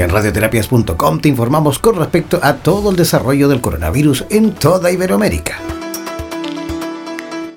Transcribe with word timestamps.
En 0.00 0.08
radioterapias.com 0.08 1.20
te 1.20 1.28
informamos 1.28 1.78
con 1.78 1.94
respecto 1.96 2.40
a 2.42 2.56
todo 2.56 2.88
el 2.88 2.96
desarrollo 2.96 3.48
del 3.48 3.60
coronavirus 3.60 4.24
en 4.30 4.54
toda 4.54 4.90
Iberoamérica. 4.90 5.58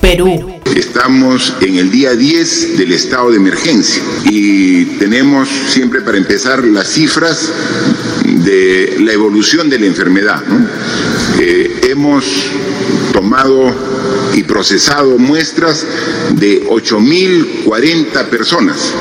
Perú. 0.02 0.60
Estamos 0.76 1.56
en 1.62 1.78
el 1.78 1.90
día 1.90 2.12
10 2.12 2.78
del 2.78 2.92
estado 2.92 3.32
de 3.32 3.38
emergencia 3.38 4.04
y 4.26 4.84
tenemos 4.98 5.48
siempre 5.70 6.02
para 6.02 6.18
empezar 6.18 6.66
las 6.66 6.90
cifras 6.90 7.50
de 8.26 8.98
la 9.00 9.14
evolución 9.14 9.70
de 9.70 9.80
la 9.80 9.86
enfermedad. 9.86 10.44
Eh, 11.40 11.80
hemos 11.92 12.26
tomado 13.14 13.74
y 14.34 14.44
procesado 14.44 15.18
muestras 15.18 15.86
de 16.32 16.68
8.040 16.68 18.26
personas, 18.26 18.94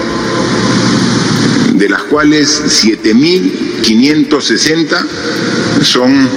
de 1.82 1.88
las 1.88 2.02
cuales 2.04 2.62
7.560 2.84 5.04
son 5.82 6.28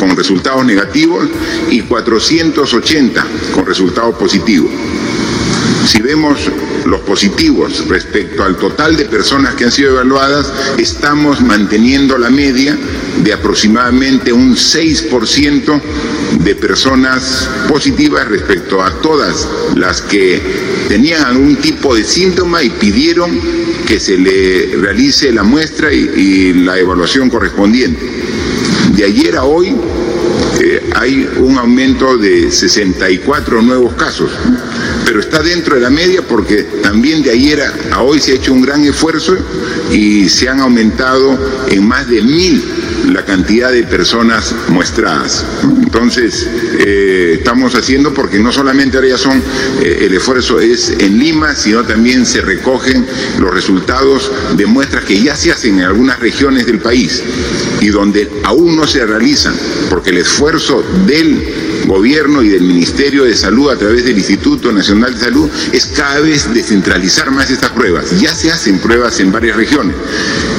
con 0.00 0.16
resultados 0.16 0.64
negativos 0.64 1.28
y 1.70 1.82
480 1.82 3.26
con 3.52 3.66
resultados 3.66 4.16
positivos. 4.16 4.70
Si 5.86 6.00
vemos 6.00 6.50
los 6.86 7.02
positivos 7.02 7.86
respecto 7.86 8.44
al 8.44 8.56
total 8.56 8.96
de 8.96 9.04
personas 9.04 9.54
que 9.56 9.64
han 9.64 9.72
sido 9.72 9.90
evaluadas, 9.90 10.50
estamos 10.78 11.42
manteniendo 11.42 12.16
la 12.16 12.30
media 12.30 12.74
de 13.22 13.32
aproximadamente 13.32 14.32
un 14.32 14.54
6% 14.54 15.80
de 16.40 16.54
personas 16.54 17.48
positivas 17.68 18.28
respecto 18.28 18.82
a 18.82 18.90
todas 19.00 19.48
las 19.76 20.02
que 20.02 20.40
tenían 20.88 21.24
algún 21.24 21.56
tipo 21.56 21.94
de 21.94 22.04
síntoma 22.04 22.62
y 22.62 22.70
pidieron 22.70 23.30
que 23.86 24.00
se 24.00 24.18
le 24.18 24.76
realice 24.76 25.32
la 25.32 25.42
muestra 25.42 25.92
y, 25.92 26.52
la 26.64 26.78
evaluación 26.78 27.28
correspondiente. 27.28 28.00
De 28.94 29.04
ayer 29.04 29.36
a 29.36 29.44
hoy 29.44 29.74
eh, 30.60 30.90
hay 30.94 31.28
un 31.38 31.58
aumento 31.58 32.16
de 32.16 32.50
64 32.50 33.62
nuevos 33.62 33.94
casos 33.94 34.30
pero 35.04 35.20
está 35.20 35.42
dentro 35.42 35.76
de 35.76 35.80
la 35.80 35.90
media 35.90 36.22
porque 36.22 36.64
también 36.82 37.22
de 37.22 37.30
ayer 37.30 37.62
a, 37.92 38.00
hoy 38.02 38.18
se 38.18 38.32
ha 38.32 38.34
hecho 38.34 38.52
un 38.52 38.62
gran 38.62 38.82
esfuerzo 38.84 39.36
y 39.92 40.28
se 40.28 40.48
han 40.48 40.60
aumentado 40.60 41.38
en 41.68 41.86
más 41.86 42.08
de 42.08 42.22
mil 42.22 42.64
la 43.12 43.24
cantidad 43.24 43.72
de 43.72 43.84
personas 43.84 44.54
muestradas. 44.68 45.44
Entonces, 45.62 46.48
eh, 46.78 47.36
estamos 47.38 47.74
haciendo 47.74 48.12
porque 48.12 48.38
no 48.38 48.52
solamente 48.52 48.96
ahora 48.96 49.10
ya 49.10 49.18
son, 49.18 49.42
eh, 49.80 50.06
el 50.06 50.14
esfuerzo 50.14 50.60
es 50.60 50.90
en 50.98 51.18
Lima, 51.18 51.54
sino 51.54 51.84
también 51.84 52.26
se 52.26 52.40
recogen 52.40 53.06
los 53.38 53.52
resultados 53.52 54.30
de 54.56 54.66
muestras 54.66 55.04
que 55.04 55.20
ya 55.22 55.36
se 55.36 55.52
hacen 55.52 55.78
en 55.78 55.84
algunas 55.84 56.18
regiones 56.18 56.66
del 56.66 56.80
país 56.80 57.22
y 57.80 57.88
donde 57.88 58.30
aún 58.44 58.76
no 58.76 58.86
se 58.86 59.04
realizan, 59.04 59.54
porque 59.90 60.10
el 60.10 60.18
esfuerzo 60.18 60.84
del 61.06 61.84
gobierno 61.86 62.42
y 62.42 62.48
del 62.48 62.62
Ministerio 62.62 63.24
de 63.24 63.36
Salud 63.36 63.70
a 63.70 63.76
través 63.76 64.04
del 64.04 64.16
Instituto 64.16 64.72
Nacional 64.72 65.14
de 65.14 65.20
Salud 65.20 65.50
es 65.72 65.86
cada 65.86 66.20
vez 66.20 66.52
descentralizar 66.52 67.30
más 67.30 67.50
estas 67.50 67.70
pruebas. 67.70 68.18
Ya 68.20 68.34
se 68.34 68.50
hacen 68.50 68.78
pruebas 68.78 69.20
en 69.20 69.30
varias 69.30 69.56
regiones. 69.56 69.94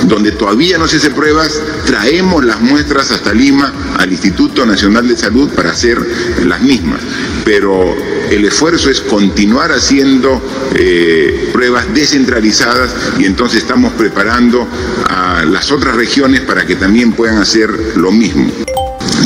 Donde 0.07 0.31
todavía 0.31 0.77
no 0.77 0.87
se 0.87 0.97
hacen 0.97 1.13
pruebas, 1.13 1.59
traemos 1.85 2.45
las 2.45 2.61
muestras 2.61 3.11
hasta 3.11 3.33
Lima 3.33 3.73
al 3.97 4.11
Instituto 4.11 4.65
Nacional 4.65 5.07
de 5.07 5.17
Salud 5.17 5.49
para 5.49 5.71
hacer 5.71 5.99
las 6.45 6.61
mismas. 6.61 7.01
Pero 7.43 7.95
el 8.29 8.45
esfuerzo 8.45 8.89
es 8.89 9.01
continuar 9.01 9.71
haciendo 9.71 10.41
eh, 10.75 11.49
pruebas 11.51 11.93
descentralizadas 11.93 12.93
y 13.19 13.25
entonces 13.25 13.61
estamos 13.61 13.93
preparando 13.93 14.67
a 15.07 15.43
las 15.45 15.71
otras 15.71 15.95
regiones 15.95 16.41
para 16.41 16.65
que 16.65 16.75
también 16.75 17.13
puedan 17.13 17.37
hacer 17.37 17.69
lo 17.95 18.11
mismo. 18.11 18.51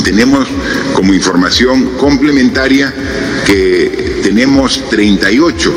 Tenemos 0.04 0.48
como 0.94 1.12
información 1.12 1.96
complementaria 1.98 2.92
que 3.46 4.20
tenemos 4.22 4.88
38 4.88 5.74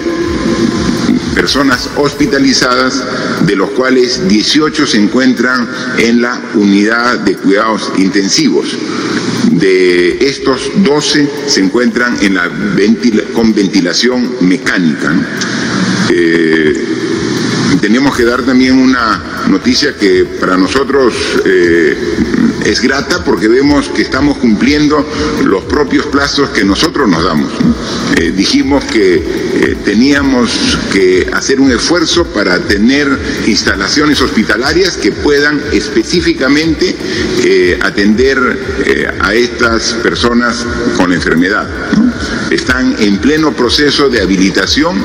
personas 1.34 1.90
hospitalizadas, 1.98 3.04
de 3.46 3.56
los 3.56 3.72
cuales 3.72 4.28
18 4.28 4.88
se 4.88 4.98
encuentran 4.98 5.68
en 5.98 6.22
la 6.22 6.40
unidad 6.56 7.20
de 7.20 7.36
cuidados 7.36 7.92
intensivos. 7.98 8.78
De 9.52 10.28
estos 10.28 10.72
12 10.78 11.30
se 11.48 11.60
encuentran 11.62 12.18
en 12.22 12.36
la 12.36 12.50
con 13.34 13.54
ventilación 13.54 14.36
mecánica. 14.42 15.14
Eh, 16.10 16.74
tenemos 17.82 18.16
que 18.16 18.24
dar 18.24 18.44
también 18.44 18.78
una 18.78 19.22
noticia 19.50 19.96
que 19.98 20.26
para 20.40 20.58
nosotros 20.58 21.14
eh, 21.46 21.98
es 22.66 22.82
grata 22.82 23.24
porque 23.24 23.48
vemos 23.48 23.90
que 23.90 24.02
estamos 24.02 24.38
cumpliendo 24.38 25.06
los 25.44 25.64
propios 25.66 26.06
plazos 26.08 26.50
que 26.50 26.64
nosotros 26.64 27.10
nos 27.10 27.24
damos. 27.24 27.52
Eh, 28.18 28.32
dijimos 28.36 28.84
que 28.86 29.16
eh, 29.16 29.78
teníamos 29.84 30.78
que 30.92 31.30
hacer 31.34 31.60
un 31.60 31.72
esfuerzo 31.72 32.26
para 32.26 32.60
tener 32.60 33.08
instalaciones 33.48 34.22
hospitalarias 34.22 34.98
que 34.98 35.12
puedan 35.12 35.62
específicamente 35.72 36.96
atender 37.82 38.38
a 39.20 39.34
estas 39.34 39.94
personas 39.94 40.66
con 40.98 41.12
enfermedad. 41.12 41.68
Están 42.54 42.96
en 43.00 43.18
pleno 43.18 43.52
proceso 43.54 44.10
de 44.10 44.22
habilitación 44.22 45.04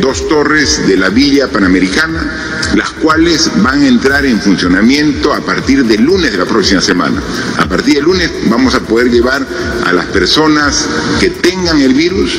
dos 0.00 0.28
torres 0.28 0.86
de 0.86 0.96
la 0.96 1.08
Villa 1.08 1.48
Panamericana 1.48 2.50
las 2.74 2.90
cuales 2.90 3.50
van 3.62 3.82
a 3.82 3.88
entrar 3.88 4.24
en 4.24 4.40
funcionamiento 4.40 5.32
a 5.32 5.40
partir 5.40 5.84
del 5.84 6.02
lunes 6.02 6.32
de 6.32 6.38
la 6.38 6.44
próxima 6.44 6.80
semana. 6.80 7.20
A 7.58 7.68
partir 7.68 7.94
del 7.94 8.04
lunes 8.04 8.30
vamos 8.46 8.74
a 8.74 8.80
poder 8.80 9.10
llevar 9.10 9.46
a 9.84 9.92
las 9.92 10.06
personas 10.06 10.86
que 11.18 11.30
tengan 11.30 11.80
el 11.80 11.94
virus, 11.94 12.38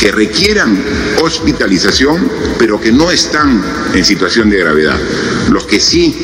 que 0.00 0.12
requieran 0.12 0.78
hospitalización, 1.22 2.30
pero 2.58 2.80
que 2.80 2.92
no 2.92 3.10
están 3.10 3.62
en 3.94 4.04
situación 4.04 4.50
de 4.50 4.58
gravedad. 4.58 4.98
Los 5.50 5.64
que 5.64 5.80
sí 5.80 6.14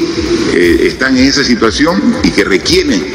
eh, 0.53 0.87
están 0.87 1.17
en 1.17 1.25
esa 1.25 1.45
situación 1.45 2.01
y 2.23 2.31
que 2.31 2.45
requieren 2.45 3.14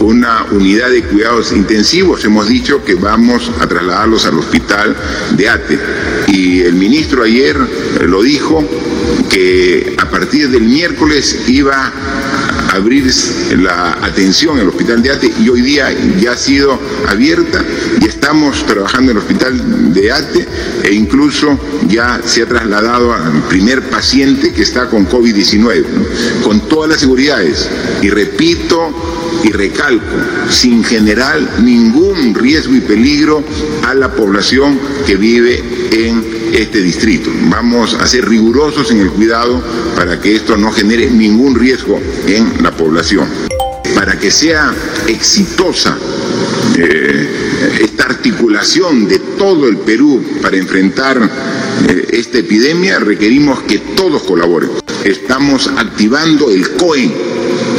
una 0.00 0.44
unidad 0.50 0.90
de 0.90 1.02
cuidados 1.02 1.52
intensivos. 1.52 2.24
Hemos 2.24 2.48
dicho 2.48 2.84
que 2.84 2.94
vamos 2.94 3.50
a 3.60 3.66
trasladarlos 3.66 4.26
al 4.26 4.38
hospital 4.38 4.96
de 5.36 5.48
ATE. 5.48 5.78
Y 6.28 6.60
el 6.60 6.74
ministro 6.74 7.24
ayer 7.24 7.56
lo 8.06 8.22
dijo, 8.22 8.64
que 9.28 9.94
a 9.98 10.08
partir 10.10 10.48
del 10.48 10.62
miércoles 10.62 11.44
iba 11.48 11.74
a 11.76 12.72
abrir 12.72 13.10
la 13.58 13.92
atención 14.02 14.56
en 14.56 14.62
el 14.62 14.68
hospital 14.68 15.02
de 15.02 15.10
ATE 15.10 15.32
y 15.40 15.48
hoy 15.48 15.62
día 15.62 15.94
ya 16.20 16.32
ha 16.32 16.36
sido 16.36 16.78
abierta 17.06 17.64
y 18.00 18.06
estamos 18.06 18.64
trabajando 18.66 19.12
en 19.12 19.16
el 19.18 19.22
hospital 19.22 19.92
de 19.92 20.12
ATE 20.12 20.48
e 20.84 20.92
incluso 20.92 21.58
ya 21.88 22.20
se 22.24 22.42
ha 22.42 22.46
trasladado 22.46 23.12
al 23.12 23.42
primer 23.48 23.82
paciente 23.82 24.52
que 24.52 24.62
está 24.62 24.88
con 24.88 25.08
COVID-19, 25.08 25.84
con 26.42 26.60
todas 26.68 26.90
las 26.90 27.00
seguridades. 27.00 27.68
Y 28.02 28.10
repito 28.10 29.27
y 29.44 29.50
recalco, 29.50 30.04
sin 30.50 30.84
generar 30.84 31.60
ningún 31.62 32.34
riesgo 32.34 32.74
y 32.74 32.80
peligro 32.80 33.42
a 33.86 33.94
la 33.94 34.12
población 34.12 34.78
que 35.06 35.16
vive 35.16 35.62
en 35.92 36.24
este 36.52 36.80
distrito. 36.80 37.30
Vamos 37.48 37.94
a 37.94 38.06
ser 38.06 38.28
rigurosos 38.28 38.90
en 38.90 39.00
el 39.00 39.10
cuidado 39.10 39.62
para 39.96 40.20
que 40.20 40.34
esto 40.34 40.56
no 40.56 40.72
genere 40.72 41.10
ningún 41.10 41.54
riesgo 41.54 42.00
en 42.26 42.62
la 42.62 42.70
población. 42.70 43.28
Para 43.94 44.18
que 44.18 44.30
sea 44.30 44.72
exitosa 45.06 45.96
eh, 46.76 47.28
esta 47.80 48.04
articulación 48.04 49.08
de 49.08 49.18
todo 49.18 49.66
el 49.68 49.78
Perú 49.78 50.22
para 50.40 50.56
enfrentar 50.56 51.18
eh, 51.88 52.06
esta 52.10 52.38
epidemia, 52.38 52.98
requerimos 53.00 53.62
que 53.62 53.78
todos 53.78 54.22
colaboren. 54.22 54.70
Estamos 55.04 55.68
activando 55.76 56.50
el 56.50 56.70
COE, 56.76 57.10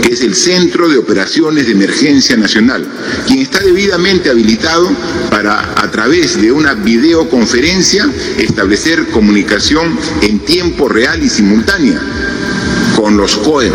que 0.02 0.14
es 0.14 0.22
el 0.22 0.36
Centro 0.36 0.90
de 0.90 0.98
Operaciones 0.98 1.66
de 1.66 1.74
Emergencia 1.74 2.36
Nacional, 2.38 2.86
quien 3.28 3.40
está 3.40 3.60
debidamente 3.60 4.30
habilitado 4.30 4.90
para, 5.30 5.82
a 5.82 5.92
través 5.92 6.42
de 6.42 6.52
una 6.52 6.74
videoconferencia, 6.74 8.10
establecer 8.38 9.08
comunicación 9.08 9.98
en 10.22 10.40
tiempo 10.40 10.88
real 10.88 11.24
y 11.24 11.30
simultánea 11.30 12.02
con 12.96 13.16
los 13.16 13.38
COER 13.38 13.72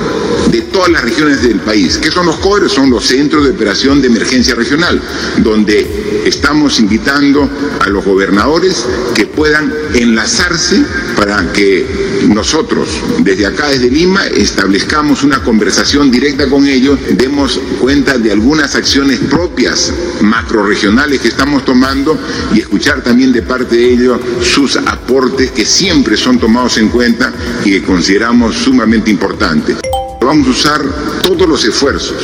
de 0.51 0.61
todas 0.63 0.91
las 0.91 1.03
regiones 1.03 1.43
del 1.43 1.59
país. 1.61 1.99
¿Qué 1.99 2.11
son 2.11 2.27
los 2.27 2.37
COER? 2.37 2.69
Son 2.69 2.91
los 2.91 3.07
Centros 3.07 3.45
de 3.45 3.53
Operación 3.53 4.03
de 4.03 4.09
Emergencia 4.09 4.55
Regional, 4.55 5.01
donde 5.39 6.23
estamos 6.27 6.79
invitando 6.79 7.49
a 7.81 7.89
los 7.89 8.05
gobernadores 8.05 8.85
que 9.15 9.27
puedan 9.27 9.73
enlazarse 9.95 10.85
para 11.17 11.53
que 11.53 12.25
nosotros 12.29 12.89
desde 13.21 13.47
acá, 13.47 13.69
desde 13.69 13.91
Lima, 13.91 14.27
establezcamos 14.27 15.23
una 15.23 15.43
conversación 15.43 16.11
directa 16.11 16.49
con 16.49 16.67
ellos, 16.67 16.99
demos 17.11 17.61
cuenta 17.81 18.19
de 18.19 18.33
algunas 18.33 18.75
acciones 18.75 19.19
propias 19.19 19.93
macroregionales 20.21 21.21
que 21.21 21.29
estamos 21.29 21.65
tomando 21.65 22.19
y 22.53 22.61
escuchar 22.61 23.03
también 23.03 23.33
de 23.33 23.43
parte 23.43 23.77
de 23.77 23.93
ellos 23.93 24.21
sus 24.43 24.77
aportes 24.77 25.51
que 25.51 25.65
siempre 25.65 26.17
son 26.17 26.39
tomados 26.39 26.79
en 26.79 26.89
cuenta 26.89 27.33
y 27.65 27.71
que 27.71 27.83
consideramos 27.83 28.57
sumamente 28.57 29.11
importantes 29.11 29.77
Vamos 30.25 30.47
a 30.47 30.51
usar 30.51 30.83
todos 31.23 31.47
los 31.47 31.63
esfuerzos 31.67 32.17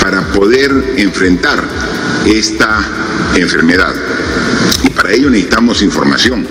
para 0.00 0.22
poder 0.28 0.94
enfrentar 0.96 1.60
esta 2.24 2.86
enfermedad. 3.34 3.92
Y 4.84 4.90
para 4.90 5.12
ello 5.12 5.28
necesitamos 5.28 5.82
información. 5.82 6.46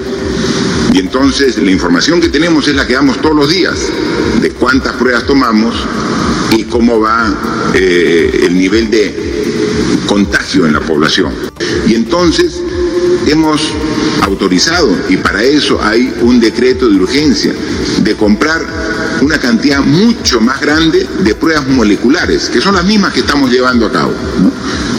Y 1.00 1.02
entonces 1.02 1.58
la 1.58 1.72
información 1.72 2.20
que 2.20 2.28
tenemos 2.28 2.68
es 2.68 2.76
la 2.76 2.86
que 2.86 2.92
damos 2.92 3.22
todos 3.22 3.34
los 3.34 3.50
días, 3.50 3.88
de 4.42 4.52
cuántas 4.52 4.92
pruebas 4.98 5.26
tomamos 5.26 5.74
y 6.58 6.66
cómo 6.66 7.00
va 7.00 7.72
eh, 7.74 8.42
el 8.44 8.58
nivel 8.58 8.92
de 8.92 10.04
contagio 10.08 10.66
en 10.66 10.74
la 10.74 10.82
población. 10.82 11.32
Y 11.88 11.96
entonces 11.96 12.62
hemos 13.28 13.62
autorizado, 14.24 14.94
y 15.08 15.16
para 15.16 15.42
eso 15.42 15.82
hay 15.82 16.14
un 16.20 16.42
decreto 16.42 16.90
de 16.90 16.98
urgencia, 16.98 17.54
de 18.04 18.16
comprar 18.16 18.62
una 19.22 19.40
cantidad 19.40 19.80
mucho 19.80 20.42
más 20.42 20.60
grande 20.60 21.08
de 21.20 21.34
pruebas 21.34 21.66
moleculares, 21.70 22.50
que 22.50 22.60
son 22.60 22.76
las 22.76 22.84
mismas 22.84 23.14
que 23.14 23.22
estamos 23.22 23.50
llevando 23.50 23.86
a 23.86 23.92
cabo. 23.94 24.12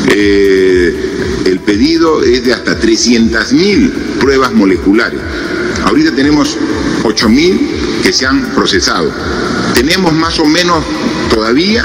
Eh, 0.08 1.42
el 1.44 1.60
pedido 1.60 2.22
es 2.22 2.42
de 2.42 2.54
hasta 2.54 2.80
300.000 2.80 3.90
pruebas 4.18 4.54
moleculares. 4.54 5.20
Ahorita 5.90 6.12
tenemos 6.14 6.56
8.000 7.02 8.02
que 8.04 8.12
se 8.12 8.24
han 8.24 8.54
procesado. 8.54 9.10
Tenemos 9.74 10.12
más 10.12 10.38
o 10.38 10.44
menos 10.44 10.84
todavía 11.28 11.84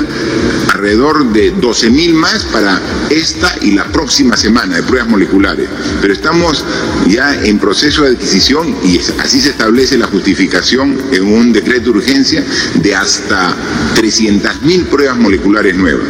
alrededor 0.71 1.33
de 1.33 1.55
12.000 1.55 2.13
más 2.13 2.43
para 2.45 2.79
esta 3.09 3.55
y 3.63 3.71
la 3.71 3.85
próxima 3.85 4.37
semana 4.37 4.75
de 4.75 4.83
pruebas 4.83 5.09
moleculares. 5.09 5.67
Pero 6.01 6.13
estamos 6.13 6.63
ya 7.07 7.33
en 7.33 7.57
proceso 7.57 8.03
de 8.03 8.09
adquisición 8.09 8.75
y 8.83 8.99
así 9.17 9.41
se 9.41 9.49
establece 9.49 9.97
la 9.97 10.05
justificación 10.05 10.95
en 11.11 11.23
un 11.23 11.51
decreto 11.51 11.85
de 11.85 11.97
urgencia 11.97 12.45
de 12.75 12.93
hasta 12.93 13.55
300.000 13.95 14.85
pruebas 14.85 15.17
moleculares 15.17 15.75
nuevas. 15.75 16.05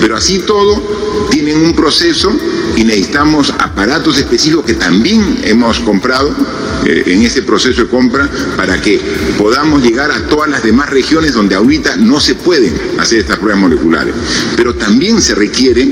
Pero 0.00 0.16
así 0.16 0.38
todo 0.46 1.28
tienen 1.30 1.58
un 1.58 1.74
proceso 1.74 2.34
y 2.74 2.84
necesitamos 2.84 3.52
aparatos 3.58 4.16
específicos 4.16 4.64
que 4.64 4.74
también 4.74 5.40
hemos 5.44 5.80
comprado 5.80 6.34
eh, 6.84 7.02
en 7.06 7.22
ese 7.22 7.42
proceso 7.42 7.84
de 7.84 7.88
compra 7.88 8.28
para 8.56 8.80
que 8.80 9.00
podamos 9.38 9.82
llegar 9.82 10.10
a 10.10 10.26
todas 10.26 10.50
las 10.50 10.62
demás 10.62 10.90
regiones 10.90 11.32
donde 11.32 11.54
ahorita 11.54 11.96
no 11.96 12.20
se 12.20 12.34
pueden 12.34 12.74
hacer 12.98 13.20
estas 13.20 13.38
pruebas 13.38 13.62
moleculares. 13.62 14.14
Pero 14.56 14.74
también 14.74 15.20
se 15.20 15.34
requiere 15.34 15.86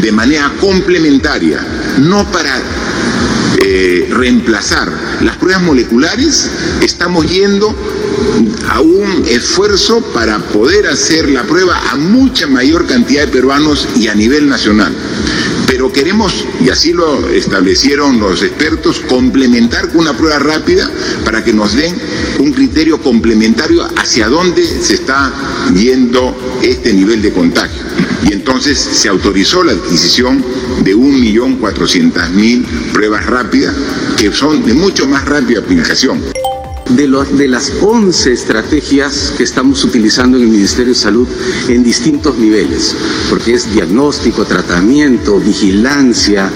de 0.00 0.12
manera 0.12 0.52
complementaria, 0.60 1.64
no 1.98 2.30
para 2.30 2.60
eh, 3.58 4.08
reemplazar 4.10 4.92
las 5.22 5.36
pruebas 5.36 5.62
moleculares, 5.62 6.50
estamos 6.82 7.30
yendo 7.30 7.74
a 8.68 8.80
un 8.80 9.24
esfuerzo 9.26 10.00
para 10.12 10.38
poder 10.38 10.86
hacer 10.86 11.30
la 11.30 11.44
prueba 11.44 11.80
a 11.90 11.96
mucha 11.96 12.46
mayor 12.46 12.86
cantidad 12.86 13.22
de 13.22 13.28
peruanos 13.28 13.88
y 13.96 14.08
a 14.08 14.14
nivel 14.14 14.48
nacional. 14.48 14.92
Pero 15.66 15.92
queremos, 15.92 16.44
y 16.64 16.68
así 16.70 16.92
lo 16.92 17.28
establecieron 17.28 18.20
los 18.20 18.42
expertos, 18.42 19.00
complementar 19.00 19.88
con 19.88 20.00
una 20.00 20.16
prueba 20.16 20.38
rápida 20.38 20.90
para 21.24 21.42
que 21.42 21.52
nos 21.52 21.74
den 21.74 21.94
un 22.38 22.52
criterio 22.52 23.00
complementario 23.00 23.86
hacia 23.96 24.28
dónde 24.28 24.64
se 24.64 24.94
está 24.94 25.32
yendo 25.74 26.60
este 26.62 26.92
nivel 26.92 27.22
de 27.22 27.32
contagio. 27.32 27.82
Y 28.28 28.32
entonces 28.32 28.78
se 28.78 29.08
autorizó 29.08 29.62
la 29.62 29.72
adquisición 29.72 30.44
de 30.82 30.94
1.400.000 30.94 32.64
pruebas 32.92 33.26
rápidas 33.26 33.74
que 34.16 34.32
son 34.32 34.64
de 34.64 34.74
mucho 34.74 35.06
más 35.06 35.24
rápida 35.24 35.60
aplicación 35.60 36.22
de, 36.90 37.08
de 37.36 37.48
las 37.48 37.72
11 37.80 38.32
estrategias 38.32 39.32
que 39.36 39.42
estamos 39.42 39.84
utilizando 39.84 40.36
en 40.36 40.44
el 40.44 40.50
Ministerio 40.50 40.92
de 40.92 40.98
Salud 40.98 41.28
en 41.68 41.82
distintos 41.82 42.36
niveles, 42.36 42.94
porque 43.30 43.54
es 43.54 43.72
diagnóstico, 43.72 44.44
tratamiento, 44.44 45.38
vigilancia, 45.38 46.50